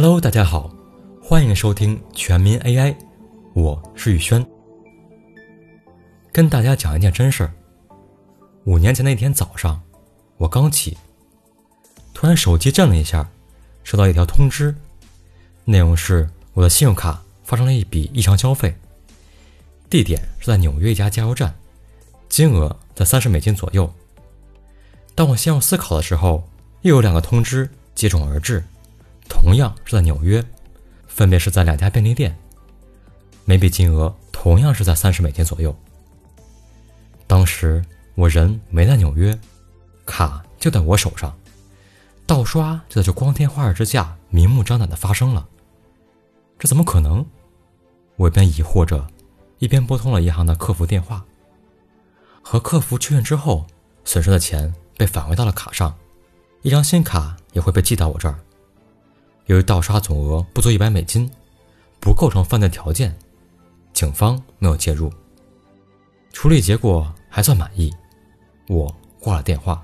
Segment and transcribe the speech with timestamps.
[0.00, 0.70] Hello，大家好，
[1.20, 2.94] 欢迎收听全民 AI，
[3.52, 4.46] 我是宇轩。
[6.30, 7.52] 跟大家讲一件真事儿。
[8.62, 9.82] 五年前那天早上，
[10.36, 10.96] 我刚起，
[12.14, 13.28] 突然手机震了一下，
[13.82, 14.72] 收到一条通知，
[15.64, 18.72] 内容是我的信用卡发生了一笔异常消费，
[19.90, 21.52] 地点是在纽约一家加油站，
[22.28, 23.92] 金额在三十美金左右。
[25.16, 26.48] 当我陷入思考的时候，
[26.82, 28.62] 又有两个通知接踵而至。
[29.28, 30.44] 同样是在纽约，
[31.06, 32.36] 分别是在两家便利店，
[33.44, 35.74] 每笔金额同样是在三十美金左右。
[37.26, 39.38] 当时我人没在纽约，
[40.06, 41.36] 卡就在我手上，
[42.26, 45.46] 盗刷就在这光天化日之下明目张胆的发生了，
[46.58, 47.24] 这怎么可能？
[48.16, 49.06] 我一边疑惑着，
[49.58, 51.24] 一边拨通了银行的客服电话，
[52.42, 53.66] 和客服确认之后，
[54.04, 55.96] 损失的钱被返回到了卡上，
[56.62, 58.38] 一张新卡也会被寄到我这儿。
[59.48, 61.28] 由于盗刷总额不足一百美金，
[62.00, 63.16] 不构成犯罪条件，
[63.94, 65.10] 警方没有介入，
[66.34, 67.90] 处理结果还算满意，
[68.68, 69.82] 我挂了电话。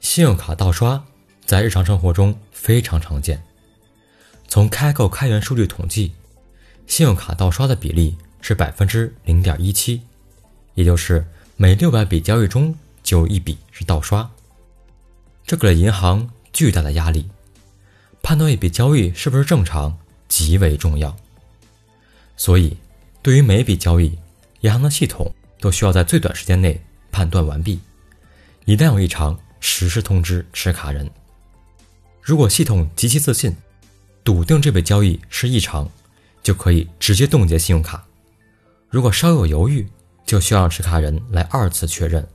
[0.00, 1.02] 信用卡盗刷
[1.46, 3.42] 在日常生活中非常常见，
[4.46, 6.12] 从开购开源数据统计，
[6.86, 10.02] 信用卡盗刷的比例是百分之零点一七，
[10.74, 14.30] 也就是每六百笔交易中就有一笔是盗刷，
[15.46, 16.30] 这给了银行。
[16.56, 17.28] 巨大的压力，
[18.22, 19.94] 判断一笔交易是不是正常
[20.26, 21.14] 极为重要。
[22.34, 22.74] 所以，
[23.20, 24.18] 对于每笔交易，
[24.62, 27.78] 银行的系统都需要在最短时间内判断完毕。
[28.64, 31.10] 一旦有异常，实时通知持卡人。
[32.22, 33.54] 如果系统极其自信，
[34.24, 35.86] 笃定这笔交易是异常，
[36.42, 38.02] 就可以直接冻结信用卡。
[38.88, 39.86] 如果稍有犹豫，
[40.24, 42.26] 就需要持卡人来二次确认。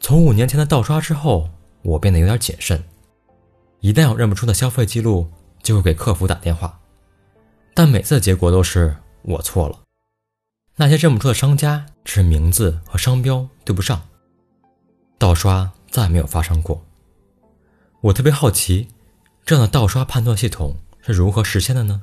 [0.00, 1.46] 从五年前的盗刷之后。
[1.82, 2.82] 我变得有点谨慎，
[3.80, 5.30] 一旦有认不出的消费记录，
[5.62, 6.78] 就会给客服打电话，
[7.74, 9.78] 但每次的结果都是我错了。
[10.76, 14.00] 那些认不出的商家只是名字和商标对不上，
[15.18, 16.84] 盗刷再没有发生过。
[18.02, 18.88] 我特别好奇，
[19.44, 22.02] 这样的盗刷判断系统是如何实现的呢？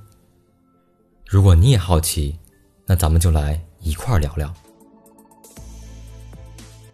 [1.26, 2.38] 如果你也好奇，
[2.86, 4.54] 那咱们就来一块聊聊。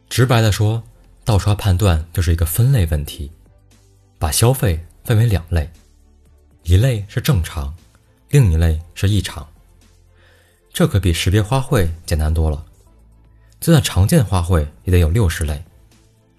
[0.09, 0.83] 直白的说。
[1.25, 3.31] 盗刷判断就是一个分类问题，
[4.19, 5.69] 把消费分为两类，
[6.63, 7.73] 一类是正常，
[8.29, 9.47] 另一类是异常。
[10.73, 12.65] 这可比识别花卉简单多了。
[13.59, 15.63] 就算常见花卉也得有六十类，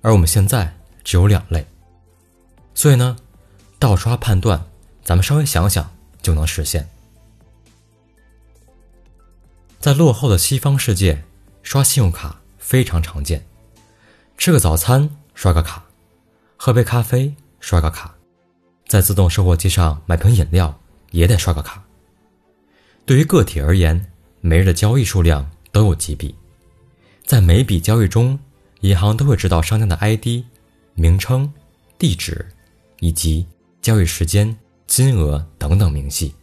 [0.03, 1.66] 而我们现在只有两类。
[2.75, 3.16] 所以呢，
[3.78, 4.62] 盗刷判断，
[5.03, 5.91] 咱们稍微想想
[6.21, 6.87] 就能实现。
[9.81, 11.25] 在落后的西方世界，
[11.62, 13.47] 刷信用卡非常常见。
[14.37, 15.83] 吃个早餐刷个卡，
[16.56, 18.15] 喝杯咖啡刷个卡，
[18.87, 20.78] 在自动售货机上买瓶饮料
[21.12, 21.83] 也得刷个卡。
[23.06, 24.05] 对于个体而言，
[24.41, 26.34] 每日的交易数量都有几笔，
[27.25, 28.39] 在每笔交易中，
[28.81, 30.45] 银行都会知道商家的 ID、
[30.95, 31.51] 名称、
[31.99, 32.47] 地址
[33.01, 33.47] 以及
[33.81, 34.55] 交易时间、
[34.87, 36.34] 金额等等明细。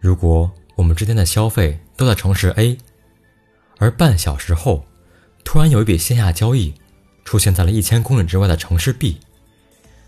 [0.00, 2.78] 如果我们之间的消费都在城市 A，
[3.78, 4.86] 而半小时后，
[5.46, 6.74] 突然有一笔线下交易
[7.24, 9.20] 出现在了一千公里之外的城市 B，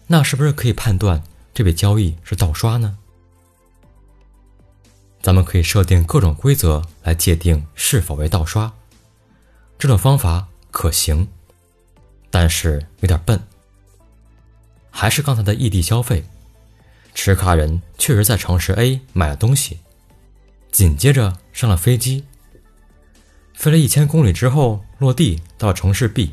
[0.09, 1.22] 那是不是可以判断
[1.54, 2.99] 这笔交易是盗刷呢？
[5.22, 8.72] 咱们可以设定各种规则来界定是否为盗刷，
[9.78, 11.28] 这种方法可行，
[12.31, 13.41] 但是有点笨。
[14.91, 16.25] 还是刚才的异地消费，
[17.15, 19.78] 持卡人确实在城市 A 买了东西，
[20.72, 22.25] 紧接着上了飞机。
[23.58, 26.30] 飞了一千公里之后落地到城市 B，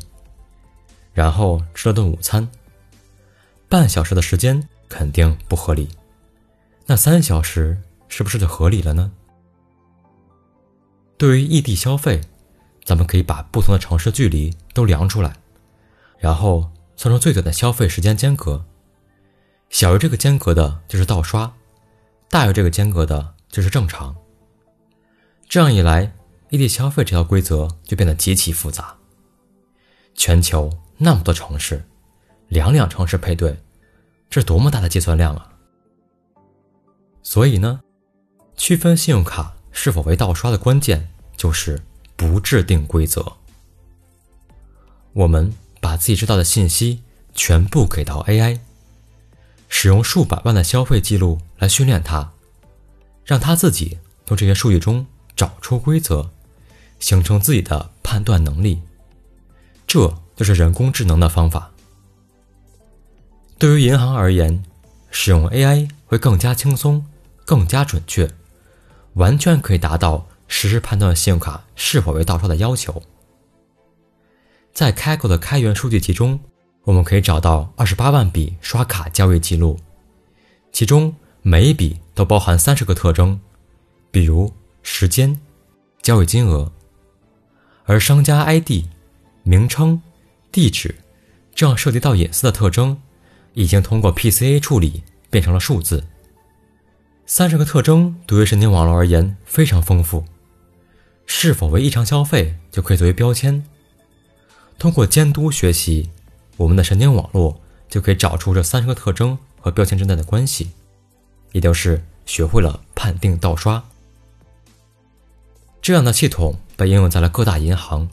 [1.11, 2.47] 然后吃了顿午餐。
[3.67, 5.89] 半小时的时间肯定不合理，
[6.85, 7.75] 那三小时
[8.09, 9.11] 是不是就合理了呢？
[11.17, 12.21] 对于异地消费，
[12.83, 15.35] 咱们可以把不同的城市距离都量出来，
[16.19, 18.63] 然后算出最短的消费时间间隔。
[19.71, 21.51] 小于这个间隔的就是盗刷，
[22.29, 24.15] 大于这个间隔的就是正常。
[25.49, 26.13] 这样一来。
[26.55, 28.95] 异地消费这条规则就变得极其复杂。
[30.13, 31.83] 全球那么多城市，
[32.47, 33.57] 两两城市配对，
[34.29, 35.49] 这多么大的计算量啊！
[37.21, 37.81] 所以呢，
[38.55, 41.81] 区分信用卡是否为盗刷的关键就是
[42.15, 43.33] 不制定规则。
[45.11, 47.03] 我们把自己知道的信息
[47.33, 48.61] 全部给到 AI，
[49.67, 52.31] 使用数百万的消费记录来训练它，
[53.25, 55.05] 让它自己从这些数据中
[55.35, 56.31] 找出规则。
[57.05, 58.81] 形成自己的判断能力，
[59.85, 61.71] 这就是人工智能的方法。
[63.59, 64.63] 对于银行而言，
[65.11, 67.05] 使用 AI 会更加轻松、
[67.45, 68.27] 更加准确，
[69.13, 72.99] 完全可以达到实时判断信用卡是否为盗刷的要求。
[74.73, 76.39] 在开口的开源数据集中，
[76.85, 79.79] 我们可以找到二十八万笔刷卡交易记录，
[80.71, 83.39] 其中每一笔都包含三十个特征，
[84.09, 85.39] 比如时间、
[86.01, 86.71] 交易金额，
[87.85, 88.85] 而商家 ID、
[89.43, 90.01] 名称、
[90.51, 90.95] 地址
[91.53, 92.99] 这样涉及到隐私的特征，
[93.53, 96.03] 已经通过 PCA 处理变成了数字。
[97.25, 100.25] 三十个特征对于神经网络而言非常丰富，
[101.25, 103.63] 是否为异常消费就可以作为标签。
[104.77, 106.09] 通过监督学习，
[106.57, 110.71] 我们的神经网络就可以找出这三十个特征和标签之间的关系，
[111.51, 113.83] 也就是学会了判定盗刷。
[115.81, 118.09] 这样的系统被应用在了各大银行，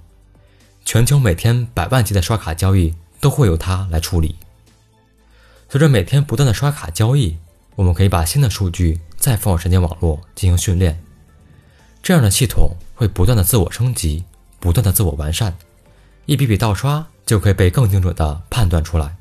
[0.85, 4.37] 全球每天百万级的刷卡交易都会由它来处理。
[5.69, 7.37] 随着每天不断的刷卡交易，
[7.77, 11.03] 我们可以把新的数据再放入神经网络进行训练，
[12.03, 14.25] 这样的系统会不断的自我升级，
[14.61, 15.57] 不断的自我完善。
[16.27, 19.17] 一笔笔盗刷就可以被更精准的判断出来。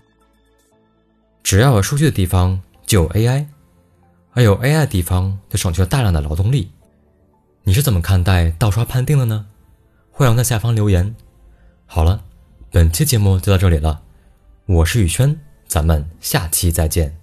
[1.42, 3.48] 只要有数据的地方就有 AI，
[4.34, 6.70] 而有 AI 的地方就省去了大量的劳动力。
[7.64, 9.46] 你是怎么看待盗刷判定的呢？
[10.10, 11.16] 欢迎在下方留言。
[11.86, 12.24] 好了，
[12.72, 14.02] 本期节目就到这里了，
[14.66, 17.21] 我是宇轩，咱们下期再见。